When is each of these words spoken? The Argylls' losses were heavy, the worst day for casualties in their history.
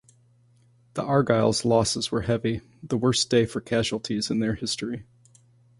The 0.95 1.03
Argylls' 1.03 1.63
losses 1.63 2.11
were 2.11 2.21
heavy, 2.23 2.61
the 2.81 2.97
worst 2.97 3.29
day 3.29 3.45
for 3.45 3.61
casualties 3.61 4.31
in 4.31 4.39
their 4.39 4.55
history. 4.55 5.05